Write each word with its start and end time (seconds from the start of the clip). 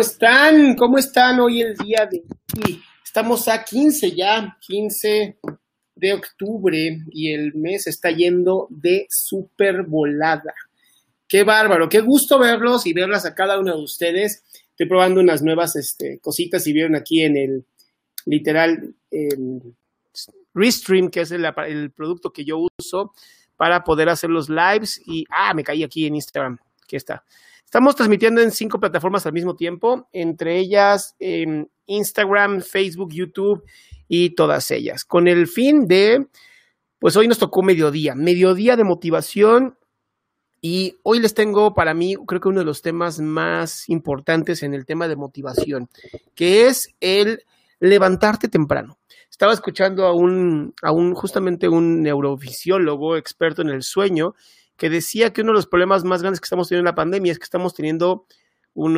¿Cómo 0.00 0.08
están? 0.08 0.76
¿Cómo 0.76 0.96
están 0.96 1.40
hoy 1.40 1.60
el 1.60 1.76
día 1.76 2.08
de 2.10 2.22
hoy? 2.56 2.82
Estamos 3.04 3.46
a 3.48 3.62
15 3.62 4.12
ya, 4.16 4.56
15 4.58 5.38
de 5.94 6.12
octubre 6.14 7.04
y 7.10 7.34
el 7.34 7.52
mes 7.54 7.86
está 7.86 8.10
yendo 8.10 8.66
de 8.70 9.06
super 9.10 9.82
volada. 9.82 10.54
Qué 11.28 11.44
bárbaro, 11.44 11.90
qué 11.90 12.00
gusto 12.00 12.38
verlos 12.38 12.86
y 12.86 12.94
verlas 12.94 13.26
a 13.26 13.34
cada 13.34 13.60
uno 13.60 13.76
de 13.76 13.82
ustedes. 13.82 14.42
Estoy 14.70 14.88
probando 14.88 15.20
unas 15.20 15.42
nuevas 15.42 15.76
este, 15.76 16.18
cositas 16.18 16.66
y 16.66 16.72
vieron 16.72 16.94
aquí 16.94 17.20
en 17.20 17.36
el 17.36 17.66
literal 18.24 18.94
Restream, 20.54 21.10
que 21.10 21.20
es 21.20 21.30
el, 21.30 21.44
el 21.44 21.90
producto 21.90 22.32
que 22.32 22.46
yo 22.46 22.66
uso 22.78 23.12
para 23.58 23.84
poder 23.84 24.08
hacer 24.08 24.30
los 24.30 24.48
lives 24.48 24.98
y 25.04 25.26
ah, 25.28 25.52
me 25.52 25.62
caí 25.62 25.84
aquí 25.84 26.06
en 26.06 26.14
Instagram. 26.14 26.56
Aquí 26.84 26.96
está. 26.96 27.22
Estamos 27.70 27.94
transmitiendo 27.94 28.40
en 28.40 28.50
cinco 28.50 28.80
plataformas 28.80 29.26
al 29.26 29.32
mismo 29.32 29.54
tiempo, 29.54 30.08
entre 30.12 30.58
ellas 30.58 31.14
eh, 31.20 31.66
Instagram, 31.86 32.62
Facebook, 32.62 33.12
YouTube 33.12 33.62
y 34.08 34.30
todas 34.30 34.72
ellas, 34.72 35.04
con 35.04 35.28
el 35.28 35.46
fin 35.46 35.86
de, 35.86 36.26
pues 36.98 37.14
hoy 37.14 37.28
nos 37.28 37.38
tocó 37.38 37.62
mediodía, 37.62 38.16
mediodía 38.16 38.74
de 38.74 38.82
motivación 38.82 39.78
y 40.60 40.96
hoy 41.04 41.20
les 41.20 41.32
tengo 41.32 41.72
para 41.72 41.94
mí, 41.94 42.16
creo 42.26 42.40
que 42.40 42.48
uno 42.48 42.58
de 42.58 42.66
los 42.66 42.82
temas 42.82 43.20
más 43.20 43.88
importantes 43.88 44.64
en 44.64 44.74
el 44.74 44.84
tema 44.84 45.06
de 45.06 45.14
motivación, 45.14 45.88
que 46.34 46.66
es 46.66 46.92
el 46.98 47.44
levantarte 47.78 48.48
temprano. 48.48 48.98
Estaba 49.30 49.52
escuchando 49.52 50.06
a 50.06 50.12
un, 50.12 50.74
a 50.82 50.90
un 50.90 51.14
justamente 51.14 51.68
un 51.68 52.02
neurofisiólogo 52.02 53.16
experto 53.16 53.62
en 53.62 53.68
el 53.68 53.84
sueño 53.84 54.34
que 54.80 54.88
decía 54.88 55.30
que 55.30 55.42
uno 55.42 55.52
de 55.52 55.56
los 55.56 55.66
problemas 55.66 56.04
más 56.04 56.22
grandes 56.22 56.40
que 56.40 56.46
estamos 56.46 56.66
teniendo 56.66 56.88
en 56.88 56.92
la 56.92 56.94
pandemia 56.94 57.32
es 57.32 57.38
que 57.38 57.44
estamos 57.44 57.74
teniendo 57.74 58.24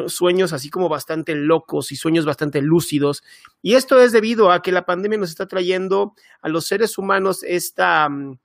sueños 0.06 0.52
así 0.52 0.70
como 0.70 0.88
bastante 0.88 1.34
locos 1.34 1.90
y 1.90 1.96
sueños 1.96 2.24
bastante 2.24 2.62
lúcidos. 2.62 3.24
Y 3.62 3.74
esto 3.74 4.00
es 4.00 4.12
debido 4.12 4.52
a 4.52 4.62
que 4.62 4.70
la 4.70 4.86
pandemia 4.86 5.18
nos 5.18 5.30
está 5.30 5.48
trayendo 5.48 6.14
a 6.40 6.48
los 6.48 6.66
seres 6.66 6.98
humanos 6.98 7.42
esta, 7.42 8.08
mm, 8.08 8.38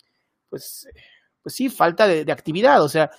pues, 0.50 0.88
pues 1.44 1.54
sí, 1.54 1.70
falta 1.70 2.08
de, 2.08 2.26
de 2.26 2.32
actividad. 2.32 2.84
O 2.84 2.90
sea, 2.90 3.12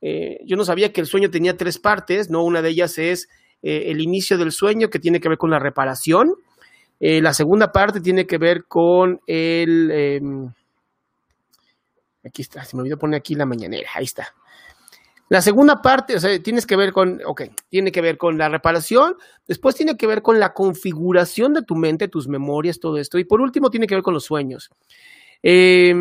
eh, 0.00 0.38
yo 0.44 0.56
no 0.56 0.64
sabía 0.64 0.92
que 0.92 1.00
el 1.00 1.08
sueño 1.08 1.28
tenía 1.28 1.56
tres 1.56 1.80
partes, 1.80 2.30
¿no? 2.30 2.44
Una 2.44 2.62
de 2.62 2.68
ellas 2.68 2.98
es 2.98 3.28
eh, 3.62 3.90
el 3.90 4.00
inicio 4.00 4.38
del 4.38 4.52
sueño, 4.52 4.90
que 4.90 5.00
tiene 5.00 5.18
que 5.18 5.28
ver 5.28 5.38
con 5.38 5.50
la 5.50 5.58
reparación. 5.58 6.36
Eh, 7.00 7.20
la 7.20 7.34
segunda 7.34 7.72
parte 7.72 8.00
tiene 8.00 8.28
que 8.28 8.38
ver 8.38 8.66
con 8.68 9.18
el 9.26 9.90
em, 9.90 10.52
Aquí 12.26 12.42
está, 12.42 12.64
se 12.64 12.76
me 12.76 12.82
olvidó 12.82 12.98
poner 12.98 13.18
aquí 13.18 13.34
la 13.34 13.46
mañanera, 13.46 13.88
ahí 13.94 14.04
está. 14.04 14.34
La 15.28 15.40
segunda 15.42 15.82
parte, 15.82 16.16
o 16.16 16.20
sea, 16.20 16.40
tienes 16.40 16.66
que 16.66 16.76
ver 16.76 16.92
con, 16.92 17.20
ok, 17.24 17.42
tiene 17.68 17.90
que 17.90 18.00
ver 18.00 18.16
con 18.16 18.38
la 18.38 18.48
reparación, 18.48 19.16
después 19.48 19.74
tiene 19.74 19.96
que 19.96 20.06
ver 20.06 20.22
con 20.22 20.38
la 20.38 20.52
configuración 20.52 21.52
de 21.52 21.62
tu 21.62 21.74
mente, 21.74 22.06
tus 22.08 22.28
memorias, 22.28 22.78
todo 22.78 22.98
esto, 22.98 23.18
y 23.18 23.24
por 23.24 23.40
último 23.40 23.70
tiene 23.70 23.86
que 23.86 23.96
ver 23.96 24.04
con 24.04 24.14
los 24.14 24.24
sueños. 24.24 24.70
Eh, 25.42 25.94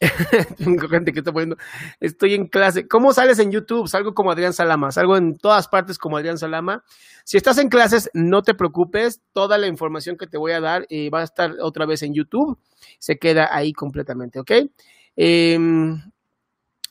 Tengo 0.56 0.88
gente 0.88 1.12
que 1.12 1.20
está 1.20 1.32
poniendo, 1.32 1.56
estoy 1.98 2.34
en 2.34 2.46
clase. 2.46 2.86
¿Cómo 2.86 3.12
sales 3.12 3.38
en 3.40 3.50
YouTube? 3.50 3.88
Salgo 3.88 4.14
como 4.14 4.30
Adrián 4.30 4.52
Salama, 4.52 4.92
salgo 4.92 5.16
en 5.16 5.36
todas 5.36 5.66
partes 5.66 5.98
como 5.98 6.16
Adrián 6.16 6.38
Salama. 6.38 6.84
Si 7.24 7.36
estás 7.36 7.58
en 7.58 7.68
clases, 7.68 8.08
no 8.14 8.42
te 8.42 8.54
preocupes, 8.54 9.20
toda 9.32 9.58
la 9.58 9.66
información 9.66 10.16
que 10.16 10.26
te 10.26 10.38
voy 10.38 10.52
a 10.52 10.60
dar 10.60 10.86
eh, 10.88 11.10
va 11.10 11.20
a 11.20 11.24
estar 11.24 11.56
otra 11.60 11.84
vez 11.84 12.02
en 12.02 12.14
YouTube, 12.14 12.58
se 12.98 13.18
queda 13.18 13.48
ahí 13.54 13.72
completamente, 13.72 14.38
¿ok? 14.38 14.52
Eh, 15.16 15.58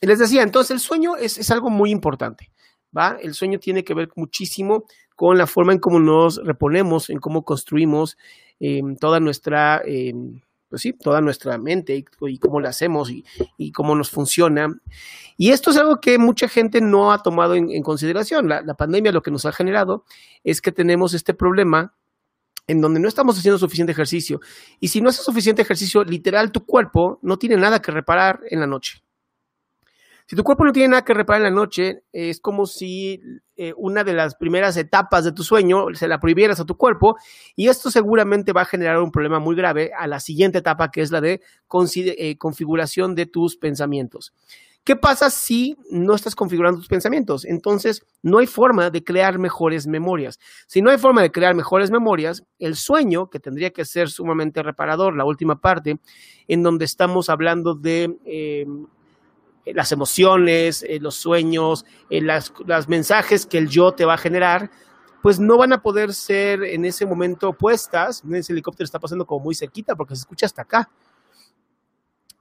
les 0.00 0.18
decía, 0.18 0.42
entonces 0.42 0.70
el 0.72 0.80
sueño 0.80 1.16
es, 1.16 1.38
es, 1.38 1.50
algo 1.50 1.70
muy 1.70 1.90
importante, 1.90 2.52
¿va? 2.96 3.16
El 3.20 3.34
sueño 3.34 3.58
tiene 3.58 3.84
que 3.84 3.94
ver 3.94 4.10
muchísimo 4.16 4.84
con 5.16 5.38
la 5.38 5.46
forma 5.46 5.72
en 5.72 5.78
cómo 5.78 5.98
nos 5.98 6.36
reponemos, 6.44 7.10
en 7.10 7.18
cómo 7.18 7.42
construimos 7.42 8.16
eh, 8.60 8.82
toda 9.00 9.18
nuestra 9.18 9.82
pues 10.68 10.82
sí, 10.82 10.92
toda 10.92 11.20
nuestra 11.20 11.56
mente 11.58 12.04
y, 12.20 12.38
cómo 12.38 12.60
la 12.60 12.68
hacemos 12.70 13.10
y, 13.10 13.72
cómo 13.72 13.94
nos 13.94 14.10
funciona. 14.10 14.68
Y 15.36 15.50
esto 15.50 15.70
es 15.70 15.76
algo 15.76 16.00
que 16.00 16.18
mucha 16.18 16.48
gente 16.48 16.80
no 16.80 17.12
ha 17.12 17.22
tomado 17.22 17.54
en, 17.54 17.70
en 17.70 17.82
consideración. 17.82 18.48
La, 18.48 18.60
la, 18.62 18.74
pandemia 18.74 19.12
lo 19.12 19.22
que 19.22 19.30
nos 19.30 19.46
ha 19.46 19.52
generado 19.52 20.04
es 20.44 20.60
que 20.60 20.72
tenemos 20.72 21.14
este 21.14 21.34
problema 21.34 21.94
en 22.66 22.80
donde 22.80 23.00
no 23.00 23.08
estamos 23.08 23.38
haciendo 23.38 23.58
suficiente 23.58 23.92
ejercicio. 23.92 24.40
Y 24.78 24.88
si 24.88 25.00
no 25.00 25.08
haces 25.08 25.24
suficiente 25.24 25.62
ejercicio, 25.62 26.04
literal, 26.04 26.52
tu 26.52 26.66
cuerpo 26.66 27.18
no 27.22 27.38
tiene 27.38 27.56
nada 27.56 27.80
que 27.80 27.90
reparar 27.90 28.40
en 28.50 28.60
la 28.60 28.66
noche. 28.66 29.02
Si 30.26 30.36
tu 30.36 30.44
cuerpo 30.44 30.64
no 30.64 30.72
tiene 30.72 30.90
nada 30.90 31.04
que 31.04 31.14
reparar 31.14 31.40
en 31.40 31.54
la 31.54 31.58
noche, 31.58 32.02
es 32.12 32.38
como 32.38 32.66
si 32.66 33.22
eh, 33.60 33.74
una 33.76 34.04
de 34.04 34.14
las 34.14 34.36
primeras 34.36 34.76
etapas 34.76 35.24
de 35.24 35.32
tu 35.32 35.42
sueño, 35.42 35.86
se 35.94 36.06
la 36.06 36.20
prohibieras 36.20 36.60
a 36.60 36.64
tu 36.64 36.76
cuerpo 36.76 37.16
y 37.56 37.66
esto 37.66 37.90
seguramente 37.90 38.52
va 38.52 38.62
a 38.62 38.66
generar 38.66 38.98
un 38.98 39.10
problema 39.10 39.40
muy 39.40 39.56
grave 39.56 39.90
a 39.98 40.06
la 40.06 40.20
siguiente 40.20 40.58
etapa 40.58 40.92
que 40.92 41.00
es 41.00 41.10
la 41.10 41.20
de 41.20 41.40
eh, 41.96 42.38
configuración 42.38 43.16
de 43.16 43.26
tus 43.26 43.56
pensamientos. 43.56 44.32
¿Qué 44.84 44.94
pasa 44.96 45.28
si 45.28 45.76
no 45.90 46.14
estás 46.14 46.34
configurando 46.34 46.78
tus 46.78 46.88
pensamientos? 46.88 47.44
Entonces, 47.44 48.06
no 48.22 48.38
hay 48.38 48.46
forma 48.46 48.90
de 48.90 49.04
crear 49.04 49.38
mejores 49.38 49.86
memorias. 49.86 50.38
Si 50.66 50.80
no 50.80 50.90
hay 50.90 50.96
forma 50.96 51.20
de 51.20 51.30
crear 51.30 51.54
mejores 51.54 51.90
memorias, 51.90 52.44
el 52.58 52.74
sueño, 52.74 53.28
que 53.28 53.38
tendría 53.38 53.70
que 53.70 53.84
ser 53.84 54.08
sumamente 54.08 54.62
reparador, 54.62 55.14
la 55.14 55.26
última 55.26 55.60
parte, 55.60 55.98
en 56.46 56.62
donde 56.62 56.84
estamos 56.84 57.28
hablando 57.28 57.74
de 57.74 58.16
eh, 58.24 58.64
las 59.66 59.92
emociones, 59.92 60.82
eh, 60.82 60.98
los 61.00 61.14
sueños, 61.16 61.84
eh, 62.10 62.20
las, 62.20 62.52
las 62.66 62.88
mensajes 62.88 63.46
que 63.46 63.58
el 63.58 63.68
yo 63.68 63.92
te 63.92 64.04
va 64.04 64.14
a 64.14 64.18
generar, 64.18 64.70
pues 65.22 65.38
no 65.38 65.58
van 65.58 65.72
a 65.72 65.82
poder 65.82 66.14
ser 66.14 66.62
en 66.64 66.84
ese 66.84 67.04
momento 67.04 67.52
puestas. 67.52 68.22
Ese 68.32 68.52
helicóptero 68.52 68.84
está 68.84 68.98
pasando 68.98 69.26
como 69.26 69.44
muy 69.44 69.54
cerquita 69.54 69.96
porque 69.96 70.14
se 70.14 70.20
escucha 70.20 70.46
hasta 70.46 70.62
acá. 70.62 70.88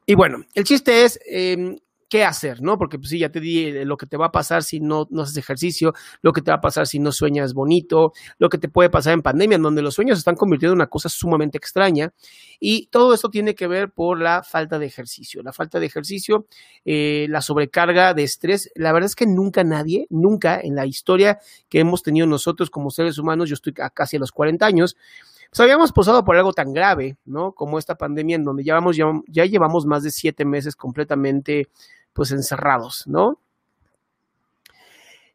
Y 0.06 0.16
bueno, 0.16 0.46
el 0.54 0.64
chiste 0.64 1.04
es, 1.04 1.20
em, 1.26 1.78
qué 2.10 2.24
hacer, 2.24 2.62
¿no? 2.62 2.78
Porque 2.78 2.98
pues 2.98 3.10
sí, 3.10 3.20
ya 3.20 3.30
te 3.30 3.40
di 3.40 3.66
eh, 3.66 3.86
lo 3.86 3.98
que 3.98 4.06
te 4.06 4.18
va 4.18 4.28
a 4.28 4.32
pasar 4.32 4.64
si 4.64 4.80
no, 4.80 5.08
no 5.10 5.24
haces 5.24 5.38
ejercicio, 5.38 5.94
lo 6.22 6.34
que 6.34 6.42
te 6.42 6.52
va 6.52 6.58
a 6.58 6.62
pasar 6.62 6.88
si 6.88 7.00
no 7.00 7.12
sueñas 7.12 7.54
bonito, 7.54 8.14
lo 8.40 8.50
que 8.50 8.58
te 8.58 8.70
puede 8.70 8.90
pasar 8.90 9.14
en 9.14 9.22
pandemia, 9.22 9.56
en 9.56 9.62
donde 9.62 9.82
los 9.82 9.96
sueños 9.96 10.18
se 10.18 10.20
están 10.20 10.36
convirtiendo 10.36 10.74
en 10.74 10.78
una 10.78 10.88
cosa 10.88 11.10
sumamente 11.10 11.58
extraña. 11.58 12.14
Y 12.60 12.88
todo 12.88 13.14
eso 13.14 13.30
tiene 13.30 13.56
que 13.56 13.68
ver 13.68 13.92
por 13.92 14.20
la 14.20 14.44
falta 14.44 14.80
de 14.80 14.86
ejercicio. 14.86 15.44
La 15.44 15.54
falta 15.54 15.80
de 15.80 15.86
ejercicio, 15.86 16.48
eh, 16.86 17.28
la 17.30 17.42
sobrecarga 17.42 18.14
de 18.14 18.24
estrés. 18.24 18.72
La 18.76 18.92
verdad 18.94 19.08
es 19.08 19.16
que 19.16 19.28
nunca 19.28 19.64
nadie, 19.64 20.08
nunca 20.10 20.60
en 20.62 20.76
la 20.76 20.86
historia 20.86 21.40
que 21.70 21.80
hemos 21.80 22.04
tenido 22.04 22.26
nosotros 22.26 22.70
como 22.70 22.90
seres 22.90 23.18
humanos, 23.18 23.50
yo 23.50 23.54
estoy 23.54 23.74
casi 23.74 24.18
a 24.18 24.20
los 24.20 24.32
40 24.32 24.66
años, 24.66 24.96
pues 25.50 25.60
habíamos 25.62 25.92
pasado 25.92 26.24
por 26.24 26.36
algo 26.36 26.52
tan 26.52 26.74
grave, 26.74 27.18
¿no? 27.26 27.54
Como 27.54 27.80
esta 27.80 27.96
pandemia 27.96 28.36
en 28.36 28.44
donde 28.44 28.64
ya, 28.64 28.74
vamos, 28.74 28.98
ya, 28.98 29.06
ya 29.28 29.46
llevamos 29.46 29.86
más 29.86 30.04
de 30.04 30.12
siete 30.12 30.46
meses 30.46 30.76
completamente 30.76 31.70
pues 32.18 32.32
encerrados, 32.32 33.04
¿no? 33.06 33.40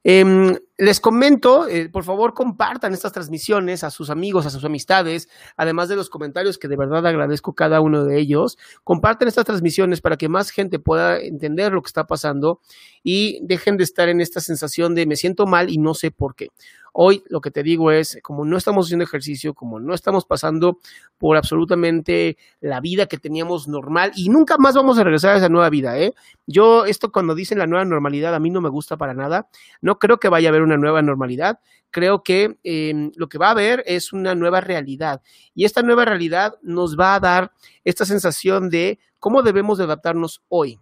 Em, 0.04 0.56
les 0.78 0.98
comento, 0.98 1.68
eh, 1.68 1.88
por 1.88 2.02
favor, 2.02 2.34
compartan 2.34 2.92
estas 2.92 3.12
transmisiones 3.12 3.84
a 3.84 3.90
sus 3.92 4.10
amigos, 4.10 4.46
a 4.46 4.50
sus 4.50 4.64
amistades, 4.64 5.28
además 5.56 5.88
de 5.88 5.94
los 5.94 6.10
comentarios 6.10 6.58
que 6.58 6.66
de 6.66 6.74
verdad 6.76 7.06
agradezco 7.06 7.54
cada 7.54 7.80
uno 7.80 8.04
de 8.04 8.18
ellos. 8.18 8.58
Compartan 8.82 9.28
estas 9.28 9.44
transmisiones 9.44 10.00
para 10.00 10.16
que 10.16 10.28
más 10.28 10.50
gente 10.50 10.80
pueda 10.80 11.20
entender 11.20 11.72
lo 11.72 11.82
que 11.82 11.86
está 11.86 12.08
pasando 12.08 12.58
y 13.04 13.38
dejen 13.46 13.76
de 13.76 13.84
estar 13.84 14.08
en 14.08 14.20
esta 14.20 14.40
sensación 14.40 14.96
de 14.96 15.06
me 15.06 15.14
siento 15.14 15.46
mal 15.46 15.70
y 15.70 15.78
no 15.78 15.94
sé 15.94 16.10
por 16.10 16.34
qué. 16.34 16.48
Hoy 16.92 17.24
lo 17.28 17.40
que 17.40 17.50
te 17.50 17.62
digo 17.62 17.90
es, 17.90 18.18
como 18.22 18.44
no 18.44 18.56
estamos 18.56 18.86
haciendo 18.86 19.04
ejercicio, 19.04 19.54
como 19.54 19.80
no 19.80 19.94
estamos 19.94 20.26
pasando 20.26 20.78
por 21.16 21.36
absolutamente 21.36 22.36
la 22.60 22.80
vida 22.80 23.06
que 23.06 23.16
teníamos 23.16 23.66
normal 23.66 24.12
y 24.14 24.28
nunca 24.28 24.58
más 24.58 24.74
vamos 24.74 24.98
a 24.98 25.04
regresar 25.04 25.34
a 25.34 25.38
esa 25.38 25.48
nueva 25.48 25.70
vida, 25.70 25.98
¿eh? 25.98 26.14
Yo, 26.46 26.84
esto 26.84 27.10
cuando 27.10 27.34
dicen 27.34 27.58
la 27.58 27.66
nueva 27.66 27.84
normalidad, 27.84 28.34
a 28.34 28.40
mí 28.40 28.50
no 28.50 28.60
me 28.60 28.68
gusta 28.68 28.96
para 28.96 29.14
nada. 29.14 29.48
No 29.80 29.98
creo 29.98 30.18
que 30.18 30.28
vaya 30.28 30.48
a 30.48 30.50
haber 30.50 30.62
una 30.62 30.76
nueva 30.76 31.00
normalidad. 31.00 31.60
Creo 31.90 32.22
que 32.22 32.58
em, 32.62 33.10
lo 33.16 33.28
que 33.28 33.38
va 33.38 33.48
a 33.48 33.52
haber 33.52 33.82
es 33.86 34.12
una 34.12 34.34
nueva 34.34 34.60
realidad. 34.60 35.22
Y 35.54 35.64
esta 35.64 35.82
nueva 35.82 36.04
realidad 36.04 36.58
nos 36.62 36.98
va 36.98 37.14
a 37.14 37.20
dar 37.20 37.52
esta 37.84 38.04
sensación 38.04 38.68
de 38.68 38.98
cómo 39.18 39.42
debemos 39.42 39.78
de 39.78 39.84
adaptarnos 39.84 40.42
hoy. 40.48 40.78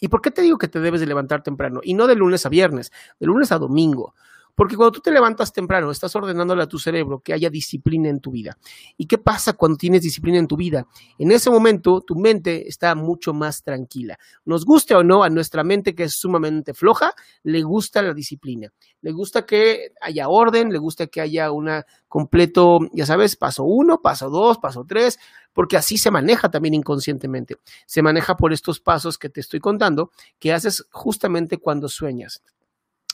¿Y 0.00 0.08
por 0.08 0.22
qué 0.22 0.30
te 0.30 0.42
digo 0.42 0.58
que 0.58 0.68
te 0.68 0.80
debes 0.80 1.00
de 1.00 1.06
levantar 1.06 1.42
temprano? 1.42 1.80
Y 1.82 1.94
no 1.94 2.06
de 2.06 2.14
lunes 2.14 2.46
a 2.46 2.48
viernes, 2.48 2.90
de 3.20 3.26
lunes 3.26 3.52
a 3.52 3.58
domingo. 3.58 4.14
Porque 4.60 4.76
cuando 4.76 4.92
tú 4.92 5.00
te 5.00 5.10
levantas 5.10 5.54
temprano, 5.54 5.90
estás 5.90 6.14
ordenándole 6.14 6.62
a 6.62 6.66
tu 6.66 6.78
cerebro 6.78 7.20
que 7.20 7.32
haya 7.32 7.48
disciplina 7.48 8.10
en 8.10 8.20
tu 8.20 8.30
vida. 8.30 8.58
¿Y 8.98 9.06
qué 9.06 9.16
pasa 9.16 9.54
cuando 9.54 9.78
tienes 9.78 10.02
disciplina 10.02 10.36
en 10.36 10.46
tu 10.46 10.54
vida? 10.58 10.86
En 11.18 11.32
ese 11.32 11.48
momento, 11.48 12.02
tu 12.02 12.14
mente 12.14 12.68
está 12.68 12.94
mucho 12.94 13.32
más 13.32 13.62
tranquila. 13.62 14.18
Nos 14.44 14.66
guste 14.66 14.94
o 14.94 15.02
no, 15.02 15.24
a 15.24 15.30
nuestra 15.30 15.64
mente 15.64 15.94
que 15.94 16.02
es 16.02 16.12
sumamente 16.12 16.74
floja, 16.74 17.14
le 17.42 17.62
gusta 17.62 18.02
la 18.02 18.12
disciplina. 18.12 18.70
Le 19.00 19.12
gusta 19.12 19.46
que 19.46 19.94
haya 20.02 20.28
orden, 20.28 20.70
le 20.70 20.78
gusta 20.78 21.06
que 21.06 21.22
haya 21.22 21.50
una 21.52 21.86
completo, 22.06 22.80
ya 22.92 23.06
sabes, 23.06 23.36
paso 23.36 23.64
uno, 23.64 24.02
paso 24.02 24.28
dos, 24.28 24.58
paso 24.58 24.84
tres, 24.86 25.18
porque 25.54 25.78
así 25.78 25.96
se 25.96 26.10
maneja 26.10 26.50
también 26.50 26.74
inconscientemente. 26.74 27.56
Se 27.86 28.02
maneja 28.02 28.36
por 28.36 28.52
estos 28.52 28.78
pasos 28.78 29.16
que 29.16 29.30
te 29.30 29.40
estoy 29.40 29.60
contando, 29.60 30.10
que 30.38 30.52
haces 30.52 30.84
justamente 30.90 31.56
cuando 31.56 31.88
sueñas. 31.88 32.42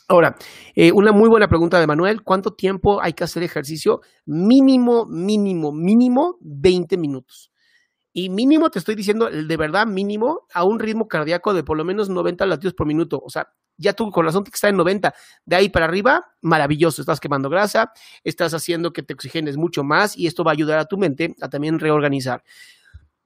Ahora, 0.09 0.37
eh, 0.77 0.93
una 0.93 1.11
muy 1.11 1.29
buena 1.29 1.49
pregunta 1.49 1.81
de 1.81 1.87
Manuel. 1.87 2.23
¿Cuánto 2.23 2.53
tiempo 2.53 3.03
hay 3.03 3.13
que 3.13 3.25
hacer 3.25 3.43
ejercicio? 3.43 4.03
Mínimo, 4.25 5.05
mínimo, 5.07 5.73
mínimo 5.73 6.39
20 6.43 6.97
minutos. 6.97 7.51
Y 8.13 8.31
mínimo, 8.31 8.71
te 8.71 8.79
estoy 8.79 8.95
diciendo, 8.95 9.29
de 9.29 9.57
verdad, 9.57 9.87
mínimo, 9.87 10.47
a 10.55 10.65
un 10.65 10.79
ritmo 10.79 11.09
cardíaco 11.09 11.53
de 11.53 11.65
por 11.65 11.77
lo 11.77 11.85
menos 11.85 12.09
90 12.09 12.47
latidos 12.47 12.75
por 12.75 12.87
minuto. 12.87 13.21
O 13.23 13.29
sea, 13.29 13.53
ya 13.77 13.95
tu 13.95 14.09
corazón 14.11 14.45
tiene 14.45 14.57
que 14.59 14.69
en 14.69 14.77
90. 14.77 15.13
De 15.45 15.57
ahí 15.57 15.69
para 15.69 15.87
arriba, 15.87 16.25
maravilloso. 16.41 17.03
Estás 17.03 17.19
quemando 17.19 17.51
grasa, 17.51 17.93
estás 18.23 18.55
haciendo 18.55 18.93
que 18.93 19.03
te 19.03 19.13
oxigenes 19.13 19.57
mucho 19.57 19.83
más 19.83 20.17
y 20.17 20.29
esto 20.29 20.45
va 20.45 20.53
a 20.53 20.55
ayudar 20.55 20.79
a 20.79 20.85
tu 20.85 20.97
mente 20.97 21.35
a 21.43 21.49
también 21.49 21.81
reorganizar. 21.81 22.45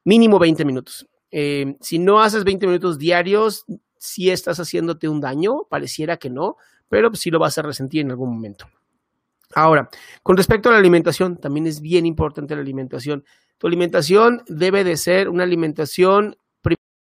Mínimo 0.05 0.39
20 0.39 0.65
minutos. 0.65 1.07
Eh, 1.31 1.77
si 1.81 1.99
no 1.99 2.21
haces 2.23 2.43
20 2.43 2.67
minutos 2.67 2.99
diarios, 2.99 3.67
si 4.01 4.31
estás 4.31 4.59
haciéndote 4.59 5.09
un 5.09 5.21
daño, 5.21 5.67
pareciera 5.69 6.17
que 6.17 6.31
no, 6.31 6.57
pero 6.91 7.15
sí 7.15 7.31
lo 7.31 7.39
vas 7.39 7.57
a 7.57 7.63
resentir 7.63 8.03
en 8.03 8.11
algún 8.11 8.35
momento. 8.35 8.67
Ahora, 9.55 9.89
con 10.23 10.37
respecto 10.37 10.69
a 10.69 10.73
la 10.73 10.79
alimentación, 10.79 11.37
también 11.37 11.67
es 11.67 11.81
bien 11.81 12.05
importante 12.05 12.55
la 12.55 12.61
alimentación. 12.61 13.25
Tu 13.59 13.67
alimentación 13.67 14.43
debe 14.47 14.85
de 14.85 14.97
ser 14.97 15.29
una 15.29 15.45
alimentación, 15.45 16.37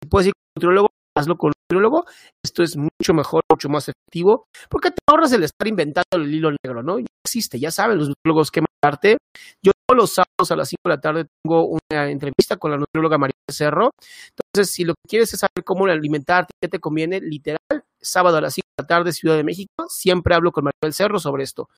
puedes 0.10 0.28
ir 0.28 0.34
con 0.34 0.44
un 0.44 0.54
nutriólogo, 0.56 0.89
hazlo 1.16 1.36
con 1.36 1.48
un 1.48 1.54
nutriólogo, 1.63 2.06
esto 2.44 2.63
es 2.63 2.78
mucho 2.78 3.13
mejor, 3.13 3.42
mucho 3.51 3.69
más 3.69 3.89
efectivo, 3.89 4.48
porque 4.69 4.92
te 4.92 4.98
ahorras 5.07 5.34
el 5.34 5.44
estar 5.44 5.68
inventando 5.68 6.06
el 6.13 6.33
hilo 6.33 6.51
negro, 6.51 6.83
¿no? 6.83 7.00
Ya 7.00 7.06
existe, 7.25 7.60
ya 7.60 7.72
saben 7.72 7.98
los 7.98 8.10
nutriólogos 8.10 8.51
qué 8.51 8.62
matarte. 8.62 9.18
Yo 9.63 9.72
los 9.94 10.13
sábados 10.13 10.51
a 10.51 10.56
las 10.56 10.69
5 10.69 10.81
de 10.86 10.90
la 10.90 11.00
tarde 11.00 11.25
tengo 11.44 11.68
una 11.68 12.10
entrevista 12.10 12.57
con 12.57 12.72
la 12.72 12.78
nutrióloga 12.78 13.18
María 13.18 13.36
Cerro. 13.50 13.92
Entonces, 14.30 14.74
si 14.74 14.83
lo 14.83 14.94
que 14.94 15.10
quieres 15.10 15.33
es 15.33 15.40
saber 15.40 15.63
cómo 15.66 15.86
alimentarte, 15.86 16.54
qué 16.62 16.68
te 16.68 16.80
conviene, 16.80 17.19
literal, 17.22 17.83
sábado 18.02 18.38
a 18.38 18.42
las 18.42 18.54
5 18.54 18.66
de 18.78 18.84
la 18.84 18.88
tarde, 18.88 19.12
Ciudad 19.14 19.36
de 19.36 19.44
México, 19.44 19.86
siempre 19.90 20.36
hablo 20.36 20.52
con 20.52 20.66
María 20.66 20.92
Cerro 20.92 21.20
sobre 21.20 21.44
esto. 21.44 21.70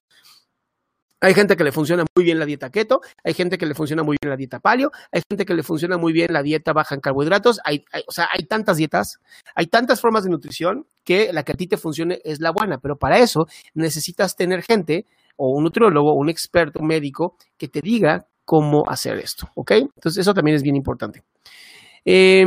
Hay 1.21 1.33
gente 1.33 1.57
que 1.57 1.65
le 1.65 1.73
funciona 1.73 2.05
muy 2.15 2.23
bien 2.23 2.39
la 2.39 2.45
dieta 2.45 2.69
keto, 2.69 3.01
hay 3.25 3.33
gente 3.33 3.57
que 3.57 3.65
le 3.65 3.75
funciona 3.75 4.03
muy 4.03 4.15
bien 4.21 4.29
la 4.29 4.37
dieta 4.37 4.59
paleo, 4.59 4.89
hay 5.11 5.21
gente 5.29 5.45
que 5.45 5.53
le 5.53 5.63
funciona 5.63 5.97
muy 5.97 6.13
bien 6.13 6.31
la 6.31 6.41
dieta 6.41 6.71
baja 6.71 6.95
en 6.95 7.01
carbohidratos, 7.01 7.59
hay, 7.65 7.83
o 8.07 8.11
sea, 8.11 8.29
hay 8.31 8.45
tantas 8.45 8.77
dietas, 8.77 9.19
hay 9.53 9.67
tantas 9.67 9.99
formas 9.99 10.23
de 10.23 10.29
nutrición 10.29 10.87
que 11.03 11.33
la 11.33 11.43
que 11.43 11.51
a 11.51 11.55
ti 11.55 11.67
te 11.67 11.75
funcione 11.75 12.21
es 12.23 12.39
la 12.39 12.51
buena, 12.51 12.77
pero 12.77 12.97
para 12.97 13.19
eso 13.19 13.47
necesitas 13.73 14.37
tener 14.37 14.63
gente 14.63 15.07
o 15.35 15.49
un 15.49 15.65
nutriólogo, 15.65 16.13
un 16.13 16.29
experto, 16.29 16.79
un 16.79 16.87
médico 16.87 17.35
que 17.57 17.67
te 17.67 17.81
diga 17.81 18.25
cómo 18.45 18.89
hacer 18.89 19.17
esto, 19.17 19.49
¿ok? 19.55 19.71
Entonces 19.71 20.17
eso 20.21 20.33
también 20.33 20.55
es 20.55 20.63
bien 20.63 20.77
importante. 20.77 21.23
Eh, 22.05 22.45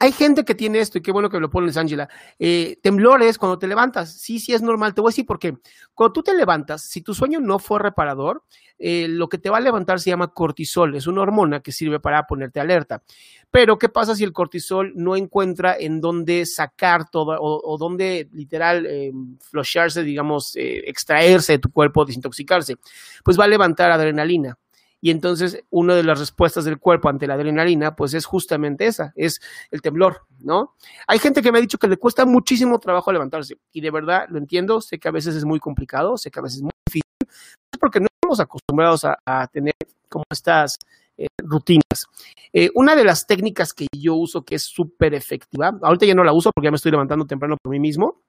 hay 0.00 0.12
gente 0.12 0.44
que 0.44 0.54
tiene 0.54 0.78
esto, 0.78 0.98
y 0.98 1.02
qué 1.02 1.10
bueno 1.10 1.28
que 1.28 1.40
lo 1.40 1.50
pones, 1.50 1.76
Ángela. 1.76 2.08
Eh, 2.38 2.78
temblores 2.82 3.36
cuando 3.36 3.58
te 3.58 3.66
levantas. 3.66 4.12
Sí, 4.12 4.38
sí, 4.38 4.52
es 4.52 4.62
normal. 4.62 4.94
Te 4.94 5.00
voy 5.00 5.08
a 5.08 5.12
decir 5.12 5.26
por 5.26 5.40
qué. 5.40 5.56
Cuando 5.92 6.12
tú 6.12 6.22
te 6.22 6.34
levantas, 6.34 6.82
si 6.82 7.02
tu 7.02 7.14
sueño 7.14 7.40
no 7.40 7.58
fue 7.58 7.80
reparador, 7.80 8.44
eh, 8.78 9.08
lo 9.08 9.28
que 9.28 9.38
te 9.38 9.50
va 9.50 9.56
a 9.56 9.60
levantar 9.60 9.98
se 9.98 10.10
llama 10.10 10.28
cortisol. 10.28 10.94
Es 10.94 11.08
una 11.08 11.22
hormona 11.22 11.60
que 11.60 11.72
sirve 11.72 11.98
para 11.98 12.26
ponerte 12.28 12.60
alerta. 12.60 13.02
Pero, 13.50 13.76
¿qué 13.76 13.88
pasa 13.88 14.14
si 14.14 14.22
el 14.22 14.32
cortisol 14.32 14.92
no 14.94 15.16
encuentra 15.16 15.76
en 15.76 16.00
dónde 16.00 16.46
sacar 16.46 17.10
todo 17.10 17.36
o, 17.40 17.76
dónde 17.76 18.28
literal 18.32 18.86
eh, 18.86 19.12
flusharse, 19.40 20.04
digamos, 20.04 20.54
eh, 20.54 20.84
extraerse 20.86 21.54
de 21.54 21.58
tu 21.58 21.72
cuerpo, 21.72 22.04
desintoxicarse? 22.04 22.76
Pues 23.24 23.38
va 23.38 23.44
a 23.44 23.48
levantar 23.48 23.90
adrenalina. 23.90 24.56
Y 25.00 25.10
entonces 25.10 25.64
una 25.70 25.94
de 25.94 26.02
las 26.02 26.18
respuestas 26.18 26.64
del 26.64 26.78
cuerpo 26.78 27.08
ante 27.08 27.26
la 27.26 27.34
adrenalina, 27.34 27.94
pues 27.94 28.14
es 28.14 28.26
justamente 28.26 28.86
esa, 28.86 29.12
es 29.16 29.40
el 29.70 29.80
temblor, 29.80 30.26
¿no? 30.40 30.74
Hay 31.06 31.18
gente 31.18 31.42
que 31.42 31.52
me 31.52 31.58
ha 31.58 31.60
dicho 31.60 31.78
que 31.78 31.88
le 31.88 31.96
cuesta 31.96 32.26
muchísimo 32.26 32.78
trabajo 32.80 33.12
levantarse 33.12 33.56
y 33.72 33.80
de 33.80 33.90
verdad 33.90 34.26
lo 34.28 34.38
entiendo, 34.38 34.80
sé 34.80 34.98
que 34.98 35.08
a 35.08 35.12
veces 35.12 35.36
es 35.36 35.44
muy 35.44 35.60
complicado, 35.60 36.16
sé 36.16 36.30
que 36.30 36.40
a 36.40 36.42
veces 36.42 36.58
es 36.58 36.62
muy 36.62 36.72
difícil, 36.86 37.38
porque 37.78 38.00
no 38.00 38.06
estamos 38.06 38.40
acostumbrados 38.40 39.04
a, 39.04 39.46
tener 39.52 39.74
como 40.08 40.24
estas 40.30 40.78
eh, 41.16 41.28
rutinas. 41.38 42.06
Eh, 42.52 42.70
una 42.74 42.96
de 42.96 43.04
las 43.04 43.26
técnicas 43.26 43.72
que 43.72 43.86
yo 43.96 44.14
uso 44.14 44.44
que 44.44 44.56
es 44.56 44.62
súper 44.62 45.14
efectiva, 45.14 45.78
ahorita 45.82 46.06
ya 46.06 46.14
no 46.14 46.24
la 46.24 46.32
uso 46.32 46.50
porque 46.52 46.66
ya 46.66 46.70
me 46.72 46.76
estoy 46.76 46.92
levantando 46.92 47.26
temprano 47.26 47.56
por 47.62 47.70
mí 47.70 47.78
mismo, 47.78 48.22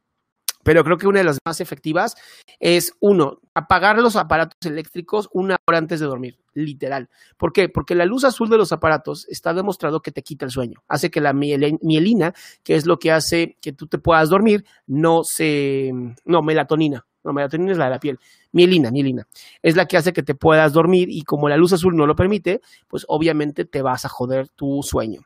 pero 0.64 0.84
creo 0.84 0.98
que 0.98 1.08
una 1.08 1.20
de 1.20 1.26
las 1.26 1.40
más 1.46 1.62
efectivas 1.62 2.16
es, 2.60 2.94
uno, 3.00 3.40
apagar 3.54 3.98
los 4.00 4.16
aparatos 4.16 4.58
eléctricos 4.66 5.30
una 5.34 5.58
hora 5.66 5.78
antes 5.78 6.00
de 6.00 6.06
dormir, 6.06 6.38
literal. 6.54 7.10
¿Por 7.38 7.54
qué? 7.54 7.70
Porque 7.70 7.96
la 7.96 8.06
luz 8.06 8.24
azul 8.24 8.50
de 8.50 8.58
los 8.58 8.72
aparatos 8.72 9.28
está 9.30 9.54
demostrado 9.54 10.02
que 10.02 10.12
te 10.12 10.22
quita 10.22 10.46
el 10.46 10.52
sueño, 10.52 10.84
hace 10.88 11.10
que 11.10 11.22
la 11.22 11.34
mielina, 11.34 12.34
que 12.64 12.76
es 12.76 12.86
lo 12.86 13.00
que 13.00 13.12
hace 13.12 13.58
que 13.62 13.74
tú 13.74 13.88
te 13.88 13.98
puedas 13.98 14.30
dormir, 14.30 14.66
no 14.88 15.22
se... 15.24 15.92
No, 16.26 16.42
melatonina. 16.42 17.06
No, 17.22 17.34
melatonina 17.34 17.74
es 17.74 17.78
la 17.78 17.86
de 17.86 17.92
la 17.92 18.00
piel. 18.00 18.18
Mielina, 18.54 18.92
mielina. 18.92 19.28
Es 19.62 19.76
la 19.76 19.86
que 19.86 19.98
hace 19.98 20.14
que 20.14 20.24
te 20.24 20.36
puedas 20.36 20.72
dormir 20.72 21.10
y 21.10 21.24
como 21.24 21.50
la 21.50 21.58
luz 21.58 21.74
azul 21.74 21.96
no 21.96 22.06
lo 22.08 22.16
permite, 22.16 22.62
pues 22.88 23.06
obviamente 23.10 23.66
te 23.66 23.82
vas 23.82 24.06
a 24.06 24.10
joder 24.10 24.48
tu 24.50 24.82
sueño. 24.84 25.22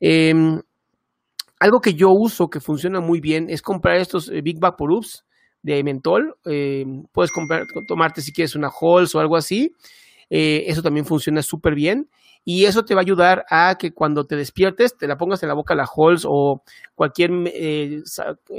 Eh, 0.00 0.32
algo 1.60 1.80
que 1.80 1.94
yo 1.94 2.10
uso 2.10 2.50
que 2.50 2.60
funciona 2.60 3.00
muy 3.00 3.20
bien 3.20 3.48
es 3.48 3.62
comprar 3.62 3.96
estos 3.96 4.28
eh, 4.28 4.40
Big 4.40 4.58
Vaporubs 4.58 5.24
de 5.62 5.82
mentol. 5.82 6.36
Eh, 6.44 6.84
puedes 7.12 7.32
comprar, 7.32 7.66
tomarte 7.88 8.20
si 8.20 8.32
quieres 8.32 8.54
una 8.54 8.68
Halls 8.68 9.14
o 9.14 9.20
algo 9.20 9.36
así. 9.36 9.74
Eh, 10.30 10.64
eso 10.66 10.82
también 10.82 11.06
funciona 11.06 11.42
súper 11.42 11.74
bien. 11.74 12.10
Y 12.46 12.66
eso 12.66 12.84
te 12.84 12.94
va 12.94 13.00
a 13.00 13.02
ayudar 13.02 13.46
a 13.48 13.76
que 13.78 13.94
cuando 13.94 14.26
te 14.26 14.36
despiertes 14.36 14.98
te 14.98 15.06
la 15.06 15.16
pongas 15.16 15.42
en 15.42 15.48
la 15.48 15.54
boca 15.54 15.74
la 15.74 15.88
Halls 15.96 16.26
o 16.28 16.62
cualquier 16.94 17.30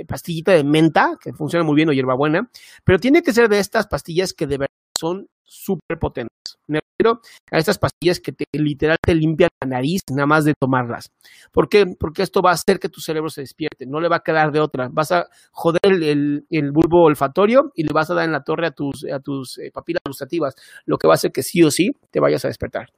pastillita 0.07 0.53
de 0.53 0.63
menta, 0.63 1.19
que 1.21 1.33
funciona 1.33 1.63
muy 1.63 1.75
bien, 1.75 1.89
o 1.89 1.93
hierbabuena. 1.93 2.49
Pero 2.83 2.97
tiene 2.97 3.21
que 3.21 3.33
ser 3.33 3.47
de 3.47 3.59
estas 3.59 3.85
pastillas 3.85 4.33
que 4.33 4.47
de 4.47 4.57
verdad 4.57 4.73
son 4.97 5.29
súper 5.43 5.99
potentes. 5.99 6.57
A 7.51 7.57
estas 7.57 7.77
pastillas 7.77 8.19
que 8.19 8.31
te, 8.31 8.45
literal 8.53 8.97
te 9.01 9.15
limpian 9.15 9.50
la 9.62 9.67
nariz 9.67 10.01
nada 10.12 10.27
más 10.27 10.45
de 10.45 10.53
tomarlas. 10.59 11.12
¿Por 11.51 11.69
qué? 11.69 11.85
Porque 12.00 12.24
esto 12.24 12.41
va 12.41 12.51
a 12.51 12.53
hacer 12.53 12.79
que 12.79 12.89
tu 12.89 13.01
cerebro 13.01 13.29
se 13.29 13.41
despierte, 13.41 13.85
no 13.85 14.00
le 14.00 14.09
va 14.09 14.17
a 14.17 14.24
quedar 14.24 14.51
de 14.51 14.59
otra. 14.59 14.89
Vas 14.91 15.12
a 15.12 15.27
joder 15.51 15.79
el, 15.83 16.45
el, 16.50 16.71
bulbo 16.71 17.03
olfatorio 17.03 17.71
y 17.75 17.83
le 17.83 17.93
vas 17.93 18.09
a 18.09 18.13
dar 18.13 18.25
en 18.25 18.31
la 18.31 18.43
torre 18.43 18.67
a 18.67 18.71
tus, 18.71 19.05
a 19.12 19.19
tus 19.19 19.57
eh, 19.59 19.71
papilas 19.74 20.01
gustativas, 20.05 20.55
lo 20.85 20.97
que 20.97 21.07
va 21.07 21.13
a 21.13 21.15
hacer 21.15 21.31
que 21.31 21.43
sí 21.43 21.63
o 21.63 21.71
sí 21.71 21.91
te 22.12 22.19
vayas 22.19 22.45
a 22.45 22.50
despertar. 22.50 22.89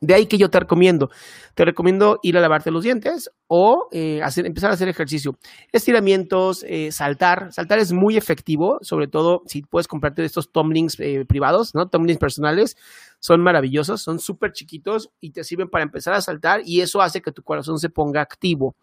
De 0.00 0.14
ahí 0.14 0.26
que 0.26 0.38
yo 0.38 0.48
te 0.48 0.58
recomiendo. 0.58 1.10
Te 1.54 1.64
recomiendo 1.64 2.18
ir 2.22 2.38
a 2.38 2.40
lavarte 2.40 2.70
los 2.70 2.84
dientes 2.84 3.30
o 3.48 3.88
eh, 3.92 4.22
hacer, 4.22 4.46
empezar 4.46 4.70
a 4.70 4.74
hacer 4.74 4.88
ejercicio. 4.88 5.38
Estiramientos, 5.72 6.64
eh, 6.66 6.90
saltar. 6.90 7.52
Saltar 7.52 7.78
es 7.78 7.92
muy 7.92 8.16
efectivo, 8.16 8.78
sobre 8.80 9.08
todo 9.08 9.42
si 9.46 9.62
puedes 9.62 9.88
comprarte 9.88 10.24
estos 10.24 10.50
tumblings 10.50 10.98
eh, 11.00 11.24
privados, 11.28 11.74
¿no? 11.74 11.88
Tumblings 11.88 12.18
personales. 12.18 12.76
Son 13.18 13.42
maravillosos, 13.42 14.00
son 14.00 14.18
súper 14.18 14.52
chiquitos 14.52 15.10
y 15.20 15.32
te 15.32 15.44
sirven 15.44 15.68
para 15.68 15.84
empezar 15.84 16.14
a 16.14 16.22
saltar 16.22 16.62
y 16.64 16.80
eso 16.80 17.02
hace 17.02 17.20
que 17.20 17.32
tu 17.32 17.42
corazón 17.42 17.78
se 17.78 17.90
ponga 17.90 18.22
activo. 18.22 18.76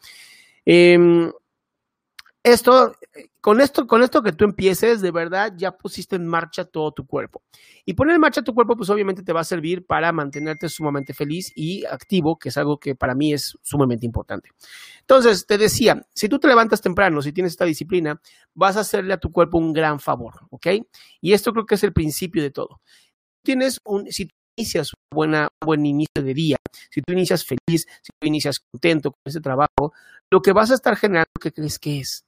Esto, 2.48 2.96
con 3.42 3.60
esto, 3.60 3.86
con 3.88 4.02
esto 4.04 4.24
que 4.24 4.32
tú 4.32 4.46
empieces, 4.46 5.02
de 5.02 5.12
verdad 5.12 5.52
ya 5.58 5.74
pusiste 5.74 6.16
en 6.16 6.26
marcha 6.26 6.64
todo 6.64 6.94
tu 6.94 7.06
cuerpo. 7.06 7.44
Y 7.84 7.94
poner 7.94 8.16
en 8.16 8.22
marcha 8.22 8.42
tu 8.42 8.54
cuerpo, 8.54 8.78
pues 8.78 8.90
obviamente 8.90 9.22
te 9.22 9.34
va 9.34 9.42
a 9.42 9.44
servir 9.44 9.86
para 9.86 10.14
mantenerte 10.14 10.70
sumamente 10.70 11.14
feliz 11.14 11.52
y 11.58 11.84
activo, 11.84 12.40
que 12.40 12.48
es 12.48 12.58
algo 12.58 12.80
que 12.80 12.96
para 12.96 13.16
mí 13.16 13.34
es 13.34 13.58
sumamente 13.62 14.06
importante. 14.06 14.52
Entonces, 15.02 15.46
te 15.46 15.58
decía, 15.58 16.02
si 16.14 16.30
tú 16.30 16.40
te 16.40 16.48
levantas 16.48 16.80
temprano, 16.80 17.22
si 17.22 17.34
tienes 17.34 17.52
esta 17.52 17.66
disciplina, 17.66 18.22
vas 18.54 18.78
a 18.78 18.80
hacerle 18.80 19.14
a 19.14 19.18
tu 19.18 19.30
cuerpo 19.34 19.58
un 19.58 19.74
gran 19.74 20.00
favor, 20.00 20.36
¿ok? 20.50 20.68
Y 21.20 21.34
esto 21.34 21.52
creo 21.52 21.66
que 21.66 21.76
es 21.76 21.84
el 21.84 21.92
principio 21.92 22.42
de 22.42 22.52
todo. 22.52 22.80
Tienes 23.44 23.78
un, 23.84 24.10
si 24.10 24.30
inicias 24.56 24.94
un 24.94 25.50
buen 25.66 25.86
inicio 25.86 26.24
de 26.24 26.34
día, 26.34 26.56
si 26.90 27.02
tú 27.02 27.12
inicias 27.12 27.44
feliz, 27.44 27.86
si 28.02 28.10
tú 28.18 28.26
inicias 28.26 28.62
contento 28.72 29.12
con 29.12 29.20
ese 29.26 29.42
trabajo, 29.42 29.92
lo 30.32 30.42
que 30.42 30.54
vas 30.54 30.72
a 30.72 30.76
estar 30.76 30.96
generando, 30.96 31.28
¿qué 31.42 31.52
crees 31.52 31.78
que 31.78 32.00
es? 32.00 32.27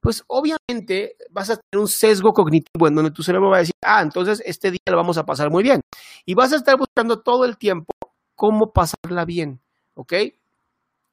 Pues 0.00 0.24
obviamente 0.26 1.16
vas 1.30 1.50
a 1.50 1.56
tener 1.56 1.80
un 1.80 1.88
sesgo 1.88 2.32
cognitivo 2.32 2.88
en 2.88 2.94
donde 2.94 3.10
tu 3.10 3.22
cerebro 3.22 3.50
va 3.50 3.58
a 3.58 3.60
decir, 3.60 3.74
ah, 3.82 4.00
entonces 4.02 4.42
este 4.44 4.70
día 4.70 4.80
lo 4.86 4.96
vamos 4.96 5.18
a 5.18 5.26
pasar 5.26 5.50
muy 5.50 5.62
bien. 5.62 5.80
Y 6.24 6.34
vas 6.34 6.52
a 6.52 6.56
estar 6.56 6.76
buscando 6.76 7.20
todo 7.20 7.44
el 7.44 7.58
tiempo 7.58 7.92
cómo 8.34 8.72
pasarla 8.72 9.24
bien, 9.26 9.60
¿ok? 9.94 10.14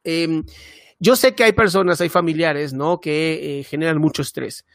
Em, 0.03 0.45
yo 0.99 1.15
sé 1.17 1.35
que 1.35 1.43
hay 1.43 1.51
personas, 1.51 1.99
hay 1.99 2.09
familiares, 2.09 2.73
¿no? 2.73 3.01
Que 3.01 3.59
eh, 3.59 3.63
generan 3.63 3.99
mucho 3.99 4.21
estrés. 4.21 4.65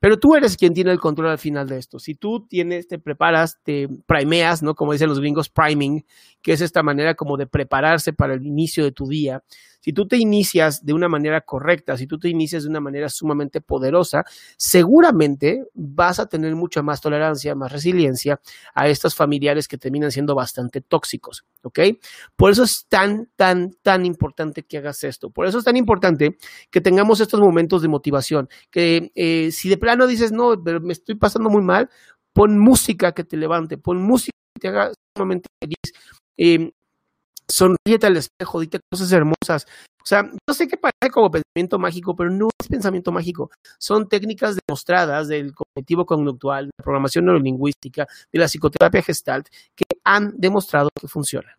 Pero 0.00 0.18
tú 0.18 0.34
eres 0.34 0.56
quien 0.56 0.72
tiene 0.72 0.90
el 0.90 0.98
control 0.98 1.28
al 1.28 1.38
final 1.38 1.68
de 1.68 1.78
esto. 1.78 1.98
Si 1.98 2.14
tú 2.14 2.46
tienes, 2.48 2.88
te 2.88 2.98
preparas, 2.98 3.58
te 3.62 3.86
primeas, 4.06 4.62
¿no? 4.62 4.74
Como 4.74 4.92
dicen 4.92 5.08
los 5.08 5.20
gringos, 5.20 5.50
priming, 5.50 6.04
que 6.42 6.54
es 6.54 6.62
esta 6.62 6.82
manera 6.82 7.14
como 7.14 7.36
de 7.36 7.46
prepararse 7.46 8.12
para 8.14 8.34
el 8.34 8.46
inicio 8.46 8.82
de 8.82 8.92
tu 8.92 9.06
día. 9.06 9.42
Si 9.82 9.94
tú 9.94 10.06
te 10.06 10.18
inicias 10.18 10.84
de 10.84 10.92
una 10.92 11.08
manera 11.08 11.40
correcta, 11.40 11.96
si 11.96 12.06
tú 12.06 12.18
te 12.18 12.28
inicias 12.28 12.64
de 12.64 12.68
una 12.68 12.80
manera 12.80 13.08
sumamente 13.08 13.62
poderosa, 13.62 14.24
seguramente 14.58 15.64
vas 15.72 16.20
a 16.20 16.26
tener 16.26 16.54
mucha 16.54 16.82
más 16.82 17.00
tolerancia, 17.00 17.54
más 17.54 17.72
resiliencia 17.72 18.40
a 18.74 18.88
estos 18.88 19.14
familiares 19.14 19.68
que 19.68 19.78
terminan 19.78 20.12
siendo 20.12 20.34
bastante 20.34 20.82
tóxicos, 20.82 21.46
¿ok? 21.62 21.80
Por 22.36 22.52
eso 22.52 22.64
es 22.64 22.86
tan, 22.88 23.30
tan, 23.36 23.72
tan 23.82 24.04
importante 24.04 24.64
que 24.64 24.76
hagas 24.76 25.02
esto. 25.02 25.30
Por 25.30 25.46
eso 25.46 25.58
es 25.58 25.64
tan 25.64 25.76
importante 25.76 26.36
que 26.70 26.82
tengamos 26.82 27.20
estos 27.20 27.40
momentos 27.40 27.80
de 27.80 27.88
motivación, 27.88 28.50
que 28.70 29.12
eh, 29.14 29.50
si 29.50 29.70
de 29.70 29.78
plano 29.90 30.06
dices, 30.06 30.30
no, 30.30 30.62
pero 30.62 30.80
me 30.80 30.92
estoy 30.92 31.16
pasando 31.16 31.50
muy 31.50 31.62
mal, 31.62 31.90
pon 32.32 32.58
música 32.58 33.12
que 33.12 33.24
te 33.24 33.36
levante, 33.36 33.76
pon 33.76 34.00
música 34.00 34.36
que 34.54 34.60
te 34.60 34.68
haga 34.68 34.92
sumamente 35.16 35.48
feliz. 35.60 35.92
Eh, 36.38 36.70
sonríete 37.48 38.06
al 38.06 38.16
espejo, 38.16 38.60
dite 38.60 38.78
cosas 38.88 39.10
hermosas. 39.10 39.66
O 40.02 40.06
sea, 40.06 40.22
no 40.22 40.54
sé 40.54 40.68
qué 40.68 40.76
parece 40.76 41.10
como 41.12 41.30
pensamiento 41.30 41.78
mágico, 41.78 42.14
pero 42.14 42.30
no 42.30 42.48
es 42.60 42.68
pensamiento 42.68 43.10
mágico. 43.10 43.50
Son 43.80 44.08
técnicas 44.08 44.56
demostradas 44.66 45.26
del 45.26 45.52
cognitivo 45.52 46.06
conductual, 46.06 46.66
de 46.66 46.70
la 46.78 46.84
programación 46.84 47.24
neurolingüística, 47.24 48.06
de 48.32 48.38
la 48.38 48.46
psicoterapia 48.46 49.02
gestalt, 49.02 49.48
que 49.74 49.84
han 50.04 50.34
demostrado 50.38 50.88
que 50.98 51.08
funciona. 51.08 51.56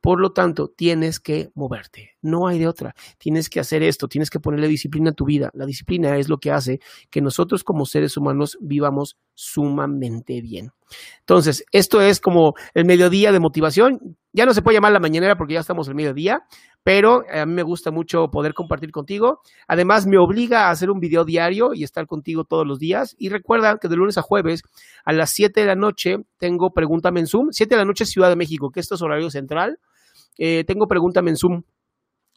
Por 0.00 0.20
lo 0.20 0.32
tanto, 0.32 0.68
tienes 0.68 1.20
que 1.20 1.50
moverte. 1.54 2.16
No 2.28 2.46
hay 2.46 2.58
de 2.58 2.68
otra. 2.68 2.94
Tienes 3.18 3.48
que 3.48 3.60
hacer 3.60 3.82
esto, 3.82 4.08
tienes 4.08 4.30
que 4.30 4.40
ponerle 4.40 4.68
disciplina 4.68 5.10
a 5.10 5.14
tu 5.14 5.24
vida. 5.24 5.50
La 5.54 5.66
disciplina 5.66 6.16
es 6.16 6.28
lo 6.28 6.38
que 6.38 6.50
hace 6.50 6.80
que 7.10 7.20
nosotros 7.20 7.64
como 7.64 7.86
seres 7.86 8.16
humanos 8.16 8.58
vivamos 8.60 9.16
sumamente 9.34 10.40
bien. 10.40 10.72
Entonces, 11.20 11.64
esto 11.72 12.00
es 12.00 12.20
como 12.20 12.54
el 12.74 12.84
mediodía 12.84 13.32
de 13.32 13.40
motivación. 13.40 14.16
Ya 14.32 14.46
no 14.46 14.54
se 14.54 14.62
puede 14.62 14.76
llamar 14.76 14.92
la 14.92 15.00
mañanera 15.00 15.36
porque 15.36 15.54
ya 15.54 15.60
estamos 15.60 15.88
en 15.88 15.96
mediodía, 15.96 16.42
pero 16.82 17.24
a 17.32 17.46
mí 17.46 17.52
me 17.52 17.62
gusta 17.62 17.90
mucho 17.90 18.28
poder 18.30 18.54
compartir 18.54 18.90
contigo. 18.90 19.40
Además, 19.66 20.06
me 20.06 20.18
obliga 20.18 20.66
a 20.66 20.70
hacer 20.70 20.90
un 20.90 21.00
video 21.00 21.24
diario 21.24 21.74
y 21.74 21.84
estar 21.84 22.06
contigo 22.06 22.44
todos 22.44 22.66
los 22.66 22.78
días. 22.78 23.14
Y 23.18 23.28
recuerda 23.28 23.78
que 23.78 23.88
de 23.88 23.96
lunes 23.96 24.18
a 24.18 24.22
jueves 24.22 24.62
a 25.04 25.12
las 25.12 25.30
7 25.30 25.60
de 25.60 25.66
la 25.66 25.74
noche 25.74 26.18
tengo 26.38 26.70
Pregúntame 26.70 27.20
en 27.20 27.26
Zoom. 27.26 27.48
7 27.50 27.74
de 27.74 27.78
la 27.78 27.84
noche 27.84 28.04
Ciudad 28.04 28.28
de 28.28 28.36
México, 28.36 28.70
que 28.70 28.80
esto 28.80 28.94
es 28.94 29.02
horario 29.02 29.30
central. 29.30 29.78
Eh, 30.38 30.64
tengo 30.66 30.86
Pregúntame 30.86 31.30
en 31.30 31.36
Zoom 31.36 31.62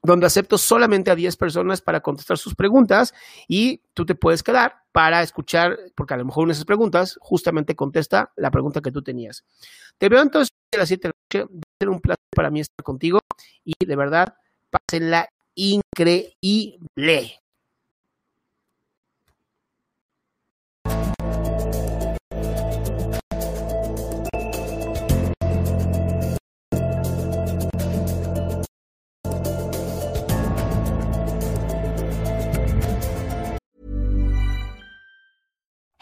donde 0.03 0.25
acepto 0.25 0.57
solamente 0.57 1.11
a 1.11 1.15
10 1.15 1.37
personas 1.37 1.81
para 1.81 2.01
contestar 2.01 2.37
sus 2.37 2.55
preguntas 2.55 3.13
y 3.47 3.81
tú 3.93 4.05
te 4.05 4.15
puedes 4.15 4.43
quedar 4.43 4.83
para 4.91 5.21
escuchar, 5.21 5.77
porque 5.95 6.13
a 6.13 6.17
lo 6.17 6.25
mejor 6.25 6.43
una 6.43 6.51
de 6.51 6.53
esas 6.53 6.65
preguntas 6.65 7.17
justamente 7.21 7.75
contesta 7.75 8.31
la 8.35 8.51
pregunta 8.51 8.81
que 8.81 8.91
tú 8.91 9.01
tenías. 9.01 9.45
Te 9.97 10.09
veo 10.09 10.21
entonces 10.21 10.49
a 10.73 10.77
las 10.77 10.87
7 10.87 11.07
de 11.07 11.13
la 11.13 11.43
noche, 11.43 11.53
va 11.53 11.59
a 11.59 11.79
ser 11.79 11.89
un 11.89 12.01
placer 12.01 12.25
para 12.35 12.49
mí 12.49 12.59
estar 12.59 12.83
contigo 12.83 13.19
y 13.63 13.73
de 13.85 13.95
verdad, 13.95 14.33
pásenla 14.69 15.29
increíble. 15.55 17.40